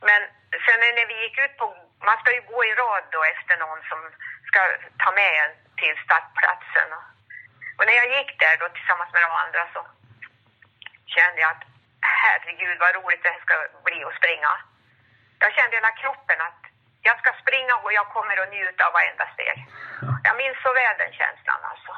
[0.09, 0.21] Men
[0.65, 1.65] sen när vi gick ut på,
[2.07, 3.99] man ska ju gå i rad då efter någon som
[4.49, 4.61] ska
[5.03, 6.89] ta med en till startplatsen.
[7.77, 9.81] Och när jag gick där då tillsammans med de andra så
[11.15, 11.65] kände jag att
[12.23, 13.55] herregud vad roligt det här ska
[13.87, 14.51] bli att springa.
[15.43, 16.61] Jag kände hela kroppen att
[17.07, 19.57] jag ska springa och jag kommer att njuta av varenda steg.
[20.27, 21.93] Jag minns så väl den känslan alltså.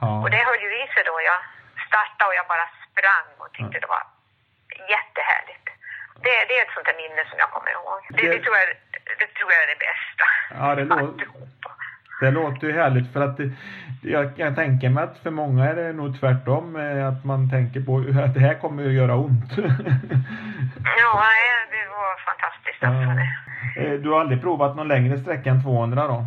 [0.00, 0.10] Ja.
[0.22, 1.14] Och det höll ju i sig då.
[1.30, 1.40] Jag
[1.88, 4.04] startade och jag bara sprang och tyckte det var
[4.94, 5.66] jättehärligt.
[6.24, 8.00] Det, det är ett sånt där minne som jag kommer ihåg.
[8.10, 8.68] Det, det, tror, jag,
[9.20, 10.24] det tror jag är det bästa.
[10.58, 11.26] Ja, det låter,
[12.20, 13.50] det låter ju härligt för att det,
[14.02, 16.76] jag kan tänka mig att för många är det nog tvärtom.
[16.76, 17.92] Eh, att man tänker på
[18.24, 19.50] att det här kommer att göra ont.
[21.02, 21.12] ja,
[21.74, 23.30] det var fantastiskt alltså det.
[23.80, 26.18] Eh, du har aldrig provat någon längre sträcka än 200 då?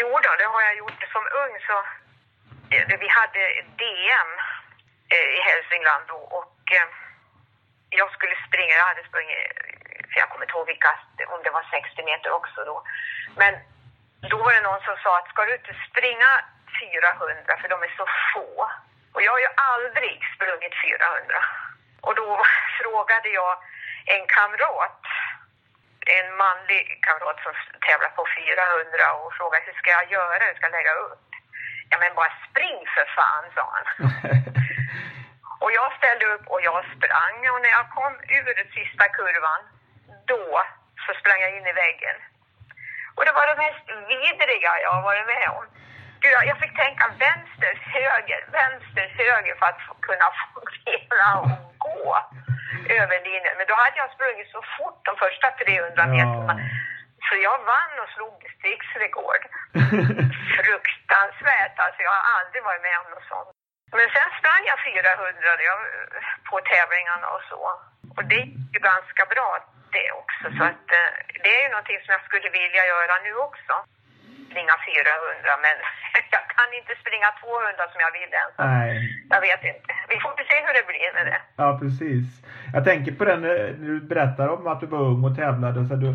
[0.00, 1.00] Jo då, det har jag gjort.
[1.14, 1.76] Som ung så,
[2.74, 3.42] eh, vi hade
[3.80, 4.30] DM
[5.36, 6.56] i Hälsingland då och
[7.90, 9.42] jag skulle springa, jag hade sprungit,
[10.16, 10.92] för jag kommer inte ihåg vilka,
[11.34, 12.76] om det var 60 meter också då.
[13.40, 13.52] Men
[14.32, 16.30] då var det någon som sa att ska du inte springa
[16.80, 18.50] 400 för de är så få.
[19.14, 21.44] Och jag har ju aldrig sprungit 400.
[22.06, 22.28] Och då
[22.80, 23.52] frågade jag
[24.14, 25.02] en kamrat,
[26.18, 27.52] en manlig kamrat som
[27.86, 31.28] tävlar på 400 och frågade hur ska jag göra, hur ska jag lägga upp?
[31.90, 33.86] Ja men bara spring för fan, sa han.
[35.62, 39.62] och jag ställde upp och jag sprang och när jag kom ur den sista kurvan,
[40.32, 40.44] då
[41.04, 42.16] så sprang jag in i väggen.
[43.16, 45.64] Och det var det mest vidriga jag har varit med om.
[46.20, 51.50] Gud, jag fick tänka vänster, höger, vänster, höger för att kunna fungera och
[51.88, 52.02] gå
[53.00, 53.54] över linjen.
[53.58, 56.54] Men då hade jag sprungit så fort de första 300 meterna.
[56.58, 56.64] Ja.
[57.26, 59.42] Så jag vann och slog distriktsrekord.
[60.58, 62.00] Fruktansvärt alltså.
[62.06, 63.50] Jag har aldrig varit med om något sånt.
[63.98, 65.50] Men sen sprang jag 400
[66.48, 67.62] på tävlingarna och så.
[68.16, 69.48] Och det gick ju ganska bra
[69.98, 70.44] det också.
[70.56, 71.10] Så att eh,
[71.42, 73.74] det är ju någonting som jag skulle vilja göra nu också.
[74.50, 75.76] Springa 400 men
[76.34, 78.50] jag kan inte springa 200 som jag vill än.
[78.70, 78.92] Nej.
[79.34, 79.90] Jag vet inte.
[80.12, 81.40] Vi får se hur det blir med det.
[81.62, 82.26] Ja precis.
[82.76, 85.80] Jag tänker på den eh, du berättar om att du var ung och tävlade.
[85.88, 86.10] Så du,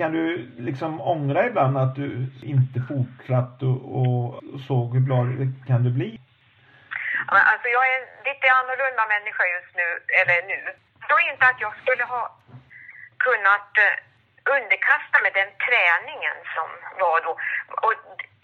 [0.00, 0.26] kan du
[0.68, 2.08] liksom ångra ibland att du
[2.54, 4.24] inte fortsatt och, och
[4.68, 6.10] såg hur bra det kan du bli?
[7.26, 9.88] Alltså jag är en lite annorlunda människa just nu,
[10.20, 10.60] eller nu.
[11.00, 12.35] Jag tror inte att jag skulle ha
[13.28, 13.96] kunnat eh,
[14.56, 16.68] underkasta mig den träningen som
[17.02, 17.32] var då.
[17.84, 17.94] Och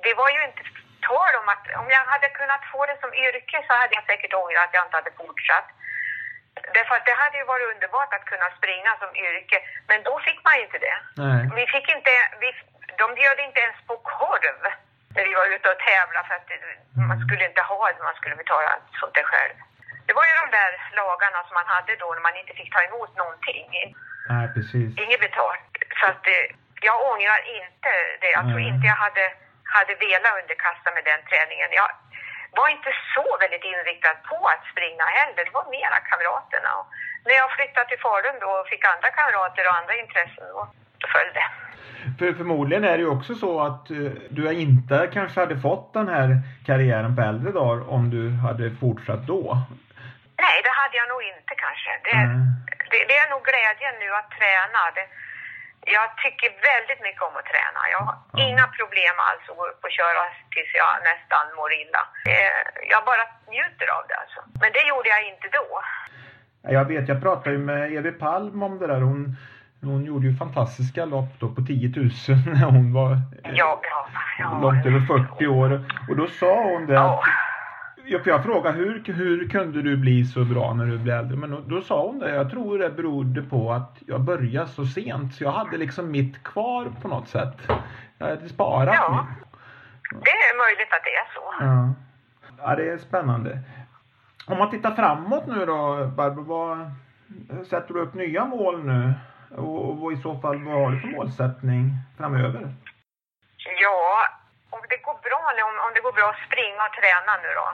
[0.05, 0.62] det var ju inte
[1.09, 4.38] tal om att om jag hade kunnat få det som yrke så hade jag säkert
[4.40, 5.68] ångrat att jag inte hade fortsatt.
[6.77, 10.40] Därför att det hade ju varit underbart att kunna springa som yrke, men då fick
[10.47, 10.97] man inte det.
[11.16, 11.42] Nej.
[11.59, 12.49] Vi fick inte, vi,
[13.01, 14.61] de bjöd inte ens på korv
[15.14, 16.51] när vi var ute och tävlade för att
[17.11, 19.57] man skulle inte ha det, man skulle betala sånt där själv.
[20.07, 22.81] Det var ju de där lagarna som man hade då när man inte fick ta
[22.88, 23.66] emot någonting.
[24.30, 24.88] Nej, precis.
[25.04, 25.70] Inget betalt.
[25.98, 26.46] Så att eh,
[26.88, 27.90] jag ångrar inte
[28.22, 28.30] det.
[28.38, 29.24] Jag tror inte jag hade,
[29.76, 31.70] hade velat underkasta mig den träningen.
[31.80, 31.90] Jag
[32.58, 35.42] var inte så väldigt inriktad på att springa heller.
[35.46, 36.70] Det var mera kamraterna.
[36.78, 36.87] Och
[37.26, 40.61] när jag flyttade till Falun då och fick andra kamrater och andra intressen, då,
[41.14, 41.42] följde.
[42.18, 46.08] För förmodligen är det ju också så att uh, du inte kanske hade fått den
[46.08, 46.28] här
[46.66, 49.42] karriären på äldre dagar om du hade fortsatt då.
[50.44, 51.90] Nej, det hade jag nog inte kanske.
[52.04, 52.62] Det, mm.
[52.92, 54.81] Det, det är nog glädjen nu att träna.
[54.96, 55.07] Det,
[55.96, 57.81] jag tycker väldigt mycket om att träna.
[57.94, 58.48] Jag har mm.
[58.48, 60.22] inga problem alls att gå upp och köra
[60.55, 62.02] tills jag nästan mår illa.
[62.92, 63.24] Jag bara
[63.55, 64.40] njuter av det alltså.
[64.62, 65.68] Men det gjorde jag inte då.
[66.76, 69.00] Jag vet, jag pratade ju med Evi Palm om det där.
[69.11, 69.37] Hon
[69.85, 72.11] hon gjorde ju fantastiska lopp då på 10 000
[72.46, 73.11] när hon var
[73.42, 75.85] ja, ja, ja, långt över 40 år.
[76.09, 77.20] Och då sa hon det att
[78.04, 81.36] jag, jag frågade hur, hur kunde du bli så bra när du blev äldre?
[81.36, 84.84] Men då, då, sa hon det, jag tror det berodde på att jag började så
[84.86, 87.56] sent så jag hade liksom mitt kvar på något sätt.
[88.18, 89.48] Jag hade sparat ja, mitt.
[90.24, 91.64] Det är möjligt att det är så.
[91.64, 91.94] Ja.
[92.58, 93.58] ja, det är spännande.
[94.46, 96.90] Om man tittar framåt nu då Barbro, vad,
[97.66, 99.12] sätter du upp nya mål nu?
[99.56, 102.74] Och, och i så fall, vad har du för målsättning framöver?
[103.82, 104.18] Ja,
[105.48, 107.68] om det går bra om, om det går bra att springa och träna nu då,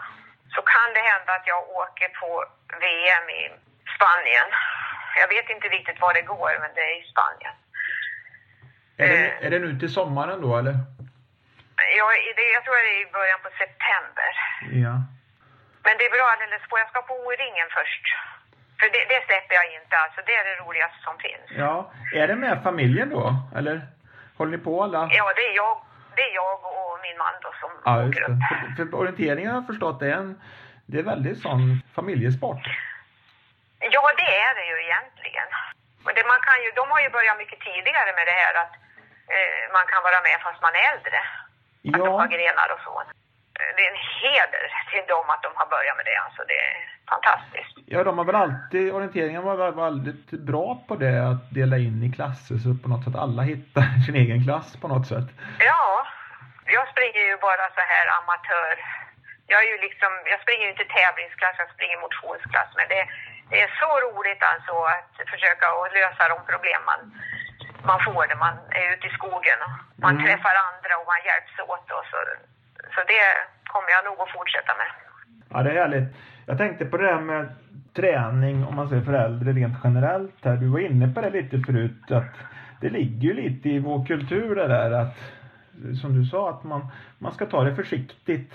[0.54, 2.30] så kan det hända att jag åker på
[2.84, 3.42] VM i
[3.94, 4.48] Spanien.
[5.20, 7.54] Jag vet inte riktigt var det går, men det är i Spanien.
[9.02, 10.74] Är det, eh, är det nu till sommaren då, eller?
[11.98, 14.30] Ja, det, jag tror det är i början på september.
[14.84, 14.94] Ja.
[15.84, 16.78] Men det är bra alldeles på.
[16.78, 18.04] Jag ska på O-ringen först.
[18.78, 20.20] För det, det, släpper jag inte alltså.
[20.26, 21.46] Det är det roligaste som finns.
[21.64, 21.92] Ja.
[22.14, 23.24] Är det med familjen då?
[23.58, 23.76] Eller
[24.36, 25.08] håller ni på alla?
[25.18, 25.74] Ja, det är jag,
[26.18, 28.42] det är jag och min man då som ja, åker upp.
[28.76, 30.30] För, för orienteringen har jag förstått är en,
[30.90, 31.62] det är väldigt sån
[31.96, 32.64] familjesport.
[33.94, 35.48] Ja, det är det ju egentligen.
[36.04, 38.74] Och det, man kan ju, de har ju börjat mycket tidigare med det här att
[39.34, 41.20] eh, man kan vara med fast man är äldre.
[41.82, 41.92] Ja.
[41.92, 42.92] Att de har grenar och så
[43.76, 46.18] det är en heder till dem att de har börjat med det.
[46.26, 46.74] Alltså det är
[47.12, 47.74] fantastiskt.
[47.86, 52.10] Ja, de har väl alltid, orienteringen var väldigt bra på det, att dela in i
[52.16, 55.28] klasser så på något sätt alla hittar sin egen klass på något sätt.
[55.70, 56.06] Ja,
[56.76, 58.72] jag springer ju bara så här amatör.
[59.52, 63.02] Jag är ju liksom, jag springer ju inte tävlingsklass, jag springer motionsklass, men det,
[63.50, 67.00] det är så roligt alltså att försöka att lösa de problem man,
[67.90, 70.24] man får när man är ute i skogen och man mm.
[70.24, 72.18] träffar andra och man hjälps åt och så
[72.98, 73.26] så det
[73.72, 74.90] kommer jag nog att fortsätta med.
[75.52, 76.08] Ja, det är härligt.
[76.46, 77.48] Jag tänkte på det här med
[77.94, 80.56] träning, om man säger för äldre rent generellt här.
[80.56, 82.34] Du var inne på det lite förut, att
[82.80, 85.16] det ligger ju lite i vår kultur det där att,
[86.00, 86.86] som du sa, att man,
[87.18, 88.54] man ska ta det försiktigt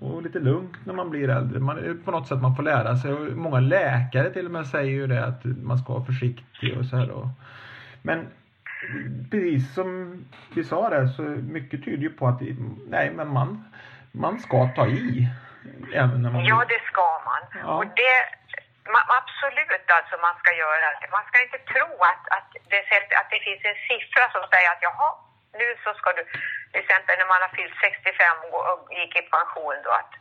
[0.00, 1.60] och lite lugnt när man blir äldre.
[1.60, 3.12] Man, på något sätt man får lära sig.
[3.12, 6.84] Och många läkare till och med säger ju det att man ska vara försiktig och
[6.84, 7.06] så här.
[7.06, 7.30] då.
[8.02, 8.26] men
[9.30, 9.88] precis som
[10.54, 11.22] vi sa där så
[11.56, 12.40] mycket tyder ju på att
[12.88, 13.64] nej men man,
[14.12, 15.28] man ska ta i.
[15.94, 16.44] Även när man...
[16.44, 17.42] Ja det ska man.
[17.62, 17.74] Ja.
[17.78, 18.14] Och det,
[18.94, 21.08] man, absolut alltså man ska göra det.
[21.18, 22.80] Man ska inte tro att, att, det,
[23.20, 25.10] att det finns en siffra som säger att jaha,
[25.60, 26.22] nu så ska du,
[26.70, 30.12] till exempel när man har fyllt 65 år och gick i pension då att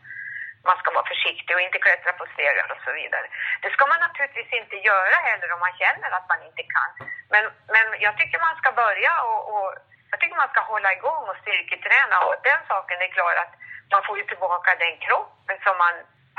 [0.70, 3.28] man ska vara försiktig och inte klättra på stegar och så vidare.
[3.62, 6.90] Det ska man naturligtvis inte göra heller om man känner att man inte kan.
[7.34, 7.44] Men,
[7.76, 9.70] men jag tycker man ska börja och, och
[10.12, 13.54] jag tycker man ska hålla igång och styrketräna och den saken är klar att
[13.92, 15.96] man får ju tillbaka den kroppen som man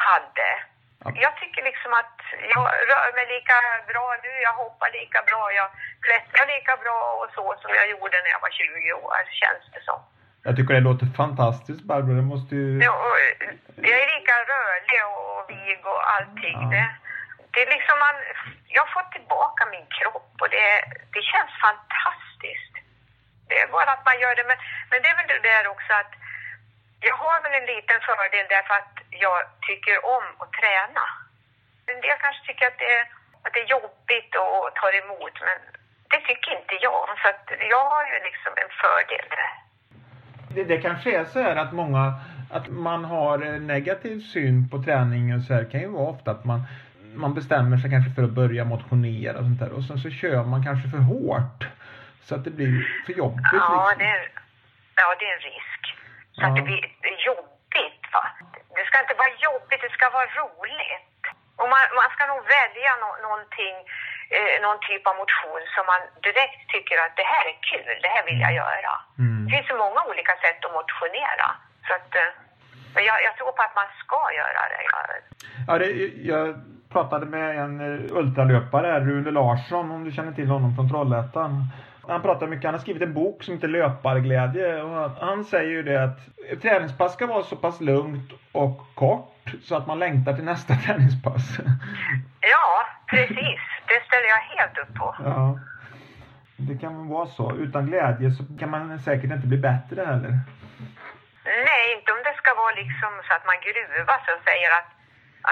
[0.09, 0.49] hade.
[1.05, 1.11] Ja.
[1.25, 2.19] Jag tycker liksom att
[2.55, 3.57] jag rör mig lika
[3.91, 5.69] bra nu, jag hoppar lika bra, jag
[6.07, 9.83] klättrar lika bra och så som jag gjorde när jag var 20 år, känns det
[9.89, 10.01] som.
[10.47, 12.13] Jag tycker det låter fantastiskt Barbro.
[12.21, 12.67] Det måste ju...
[12.87, 13.17] Ja, och
[13.91, 16.59] jag är lika rörlig och vig och allting.
[16.63, 16.71] Ja.
[16.75, 16.87] Det,
[17.53, 18.17] det är liksom man,
[18.75, 20.67] jag har fått tillbaka min kropp och det,
[21.15, 22.75] det känns fantastiskt.
[23.49, 24.45] Det är bara att man gör det.
[24.51, 24.59] Men,
[24.91, 26.13] men det är väl det där också att
[27.09, 31.05] jag har väl en liten fördel därför att jag tycker om att träna.
[31.93, 33.09] En del kanske tycker att det, är-
[33.45, 35.59] att det är jobbigt och tar emot men
[36.13, 37.05] det tycker inte jag.
[37.23, 39.53] Så att jag har ju liksom en fördel där.
[40.55, 42.13] Det, det kanske är så här att många,
[42.51, 45.63] att man har en negativ syn på träning och så här.
[45.63, 46.61] Det kan ju vara ofta att man,
[47.15, 50.45] man bestämmer sig kanske för att börja motionera och sånt där och sen så kör
[50.45, 51.61] man kanske för hårt.
[52.27, 52.73] Så att det blir
[53.07, 53.99] för jobbigt Ja, liksom.
[53.99, 54.23] det är,
[55.03, 55.81] ja, det är en risk.
[56.35, 56.47] Så Ja.
[56.49, 56.85] att det blir
[57.31, 58.05] jobbigt.
[58.15, 58.25] Va?
[58.77, 61.23] Det ska inte vara jobbigt, det ska vara roligt.
[61.61, 63.77] Och man, man ska nog välja no, någonting,
[64.37, 68.13] eh, någon typ av motion som man direkt tycker att det här är kul, det
[68.15, 68.93] här vill jag göra.
[69.23, 69.39] Mm.
[69.45, 71.49] Det finns så många olika sätt att motionera.
[71.87, 72.31] Så att, eh,
[72.95, 74.83] men jag, jag tror på att man ska göra det.
[75.69, 75.91] Ja, det,
[76.33, 76.47] jag
[76.95, 81.51] pratade med en eh, ultralöpare, Rune Larsson, om du känner till honom från Trollhättan.
[82.09, 85.83] Han pratar mycket, han har skrivit en bok som heter Löparglädje och han, säger ju
[85.83, 86.19] det att
[86.63, 91.59] träningspass ska vara så pass lugnt och kort så att man längtar till nästa träningspass.
[92.41, 93.61] ja, precis.
[93.89, 95.17] Det ställer jag helt upp på.
[95.25, 95.59] ja.
[96.69, 97.47] Det kan vara så.
[97.65, 100.33] Utan glädje så kan man säkert inte bli bättre heller.
[101.69, 104.91] Nej, inte om det ska vara liksom så att man gruvas och säger att,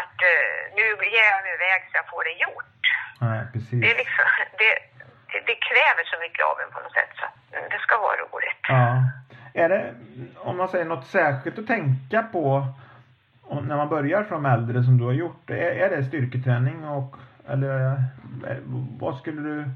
[0.01, 2.81] att eh, nu ger jag mig iväg så jag får det gjort.
[3.27, 3.81] Nej, precis.
[3.83, 4.27] Det, är liksom,
[4.61, 4.73] det,
[5.31, 7.27] det, det kräver så mycket av en på något sätt så
[7.73, 8.65] det ska vara roligt.
[8.69, 8.89] Ja.
[9.63, 9.95] Är det,
[10.37, 12.67] om man säger något särskilt att tänka på
[13.63, 15.51] när man börjar som äldre som du har gjort?
[15.51, 17.17] Är, är det styrketräning och
[17.49, 17.87] eller
[18.49, 18.57] eh,
[19.01, 19.71] vad skulle du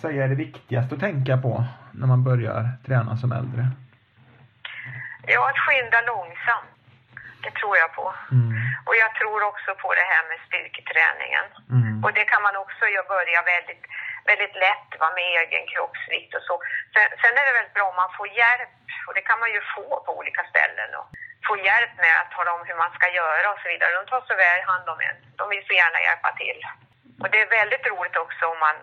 [0.00, 3.62] säga är det viktigaste att tänka på när man börjar träna som äldre?
[5.26, 6.72] Ja, att skynda långsamt.
[7.44, 8.06] Det tror jag på.
[8.36, 8.50] Mm.
[8.86, 11.46] Och jag tror också på det här med styrketräningen.
[11.76, 12.04] Mm.
[12.04, 13.84] Och det kan man också börja väldigt,
[14.30, 16.54] väldigt lätt va, med egen kroppsvikt och så.
[16.94, 18.74] Sen, sen är det väldigt bra om man får hjälp
[19.06, 20.90] och det kan man ju få på olika ställen.
[21.00, 21.08] Och
[21.46, 23.92] få hjälp med att tala om hur man ska göra och så vidare.
[23.98, 25.16] De tar så väl hand om en.
[25.38, 26.60] De vill så gärna hjälpa till.
[27.20, 28.76] Och det är väldigt roligt också om man,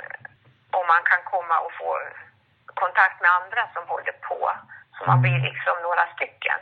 [0.80, 1.90] om man kan komma och få
[2.84, 4.40] kontakt med andra som håller på.
[4.96, 6.60] Så man blir liksom några stycken.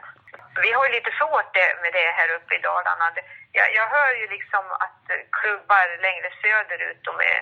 [0.65, 3.05] Vi har ju lite svårt med det här uppe i Dalarna.
[3.51, 5.03] Jag, jag hör ju liksom att
[5.39, 7.39] klubbar längre söderut, de är,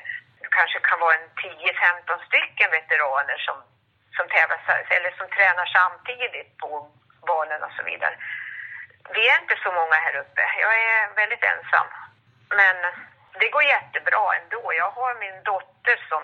[0.58, 3.58] kanske kan vara en 10-15 stycken veteraner som,
[4.17, 4.60] som tävlar,
[4.95, 6.91] eller som tränar samtidigt på
[7.28, 8.15] banan och så vidare.
[9.15, 10.41] Vi är inte så många här uppe.
[10.63, 11.88] Jag är väldigt ensam.
[12.60, 12.76] Men
[13.41, 14.62] det går jättebra ändå.
[14.82, 16.24] Jag har min dotter som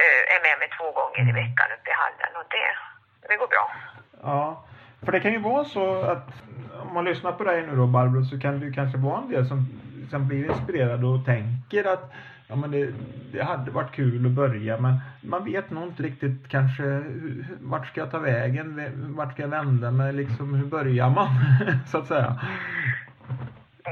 [0.00, 2.70] eh, är med mig två gånger i veckan uppe i hallen och det,
[3.28, 3.64] det går bra.
[4.22, 4.64] Ja,
[5.04, 6.28] för det kan ju vara så att
[6.82, 9.48] om man lyssnar på dig nu då Barbro så kan det kanske vara en del
[9.48, 9.58] som,
[10.10, 12.04] som blir inspirerade och tänker att
[12.48, 12.92] ja, men det,
[13.34, 14.94] det hade varit kul att börja men
[15.32, 18.66] man vet nog inte riktigt kanske hur, vart ska jag ta vägen,
[19.18, 21.28] vart ska jag vända mig, liksom hur börjar man
[21.90, 22.30] så att säga.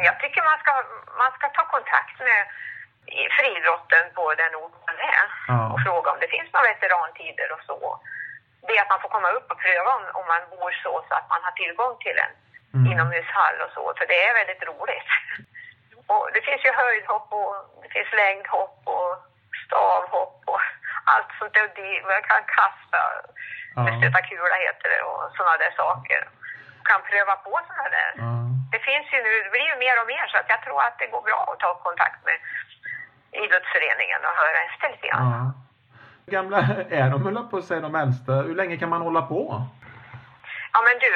[0.09, 0.73] Jag tycker man ska,
[1.23, 2.41] man ska ta kontakt med
[3.37, 5.61] friidrotten på den ort man är Ja.
[5.73, 7.79] och fråga om det finns några veterantider och så.
[8.67, 11.13] Det är att man får komma upp och pröva om, om man bor så, så
[11.19, 12.35] att man har tillgång till en
[12.75, 12.93] Mm.
[12.93, 15.09] inomhushall och så, för det är väldigt roligt.
[16.13, 19.13] Och det finns ju höjdhopp och det finns längdhopp och
[19.73, 20.61] stavhopp och
[21.13, 21.69] allt sånt där.
[22.11, 23.01] Man kan kasta,
[23.77, 23.83] Ja.
[23.99, 26.21] stöta kula heter det och sådana där saker.
[26.89, 28.13] Kan pröva på sådana där.
[28.25, 28.33] Ja.
[28.73, 30.99] Det finns ju nu, det blir ju mer och mer så att jag tror att
[30.99, 32.37] det går bra att ta kontakt med
[33.43, 35.31] idrottsföreningen och höra efter lite grann.
[35.33, 35.53] Ja.
[36.27, 36.59] Hur gamla
[37.01, 38.33] är de, höll på att säga, de äldsta?
[38.33, 39.67] Hur länge kan man hålla på?
[40.73, 41.11] Ja men du,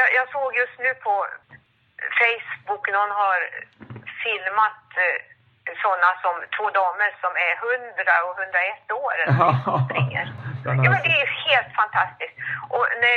[0.00, 1.26] jag, jag såg just nu på
[2.20, 3.38] Facebook, någon har
[4.22, 5.18] filmat eh,
[5.84, 9.16] sådana som två damer som är 100 och 101 år
[9.86, 10.26] springer.
[10.66, 12.36] Ja men det är helt fantastiskt.
[12.74, 13.16] Och när,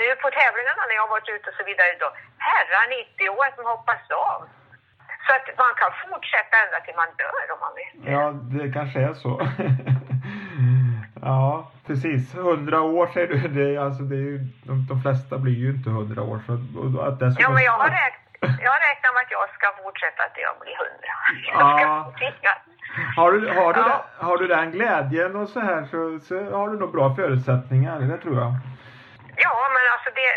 [0.00, 2.08] nu på tävlingarna när jag varit ute och så vidare då,
[2.48, 2.84] herrar
[3.18, 4.02] 90 år som hoppas
[4.32, 4.40] av.
[5.24, 7.94] Så att man kan fortsätta ända till man dör om man vill.
[8.14, 8.22] Ja,
[8.58, 9.32] det kanske är så.
[11.22, 12.34] ja, precis.
[12.34, 13.48] Hundra år säger du.
[13.48, 14.38] Det är, alltså, det är ju,
[14.68, 16.38] de, de flesta blir ju inte hundra år.
[16.46, 16.52] Så,
[17.06, 18.25] att dessutom- Ja, men jag har, räknat,
[18.64, 21.12] jag har räknat med att jag ska fortsätta till jag blir hundra.
[21.52, 22.12] Ja.
[23.16, 23.88] Har du, har, du Ja.
[23.88, 28.00] den, har du den glädjen och så här så, så har du nog bra förutsättningar,
[28.00, 28.52] det tror jag.
[29.36, 30.28] Ja, men alltså det,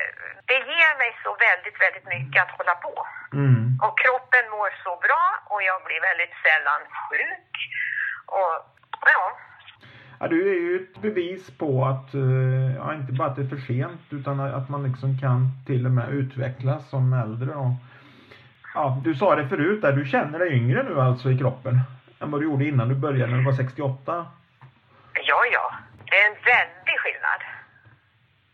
[0.49, 2.93] det ger mig så väldigt, väldigt mycket att hålla på.
[3.33, 3.79] Mm.
[3.83, 7.53] Och kroppen mår så bra och jag blir väldigt sällan sjuk.
[8.25, 8.51] Och
[9.13, 9.37] ja,
[10.21, 13.47] Ja, du är ju ett bevis på att, eh, ja, inte bara att det är
[13.55, 17.55] för sent utan att man liksom kan till och med utvecklas som äldre.
[17.55, 17.71] Och,
[18.73, 21.79] ja, du sa det förut där, du känner dig yngre nu alltså i kroppen
[22.19, 24.25] än vad du gjorde innan du började när du var 68.
[25.27, 25.73] ja, ja.
[26.05, 27.41] Det är en väldig skillnad.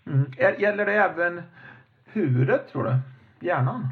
[0.07, 0.61] Mm.
[0.61, 1.43] Gäller det även
[2.05, 2.97] huvudet tror du?
[3.47, 3.89] Hjärnan?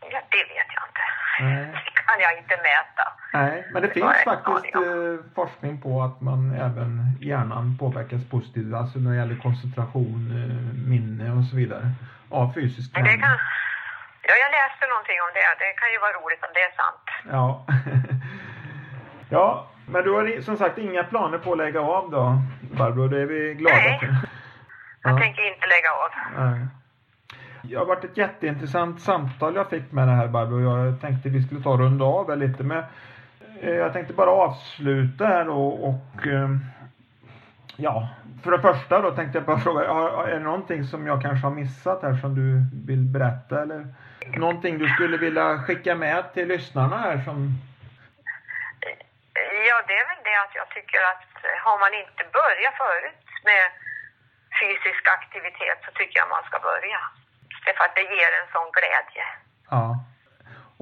[0.00, 1.04] Ja, det vet jag inte.
[1.40, 1.66] Nej.
[1.94, 3.12] Det kan jag inte mäta.
[3.32, 8.30] Nej, men det Det finns faktiskt aning eh, forskning på att man även hjärnan påverkas
[8.30, 11.90] positivt, alltså när det gäller koncentration, eh, minne och så vidare
[12.28, 13.20] av fysisk det träning.
[13.20, 13.38] kan...
[14.28, 15.46] Ja, jag läste någonting om det.
[15.64, 17.06] Det kan ju vara roligt om det är sant.
[17.36, 17.66] Ja.
[19.36, 22.38] ja, men du har som sagt inga planer på att lägga av då,
[22.78, 23.08] Barbro.
[23.08, 23.98] Det är vi glada Nej.
[24.00, 24.06] för.
[25.02, 25.18] Jag Ja.
[25.18, 26.10] tänker inte lägga av.
[26.46, 26.66] Nej.
[27.62, 30.60] Det har varit ett jätteintressant samtal jag fick med det här Barbro.
[30.60, 32.84] Jag tänkte vi skulle ta runda av lite men
[33.60, 36.48] eh, jag tänkte bara avsluta här då och eh,
[37.82, 38.08] ja,
[38.42, 39.80] för det första då tänkte jag bara fråga,
[40.26, 42.46] är det någonting som jag kanske har missat här som du
[42.86, 43.86] vill berätta eller
[44.36, 47.36] någonting du skulle vilja skicka med till lyssnarna här som
[49.68, 51.30] Ja, det är väl det att jag tycker att
[51.66, 53.64] har man inte börjat förut med
[54.60, 57.00] fysisk aktivitet så tycker jag man ska börja.
[57.64, 59.26] Det är för att det ger en sån glädje.
[59.70, 59.86] Ja.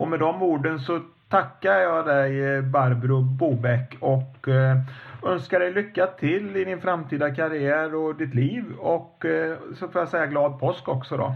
[0.01, 0.95] Och med de orden så
[1.31, 4.77] tackar jag dig eh, Barbro Bobäck och eh,
[5.23, 10.01] önskar dig lycka till i din framtida karriär och ditt liv och eh, så får
[10.01, 11.25] jag säga glad påsk också då.